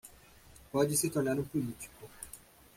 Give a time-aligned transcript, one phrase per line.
[0.71, 2.09] Pode se tornar um político